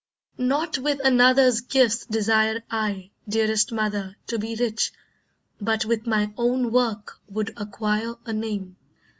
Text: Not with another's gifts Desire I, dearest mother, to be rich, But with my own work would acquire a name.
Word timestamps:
Not 0.39 0.79
with 0.79 0.99
another's 1.03 1.61
gifts 1.61 2.07
Desire 2.07 2.63
I, 2.71 3.11
dearest 3.29 3.71
mother, 3.71 4.15
to 4.25 4.39
be 4.39 4.55
rich, 4.55 4.91
But 5.59 5.85
with 5.85 6.07
my 6.07 6.33
own 6.39 6.71
work 6.71 7.19
would 7.29 7.53
acquire 7.55 8.15
a 8.25 8.33
name. 8.33 8.77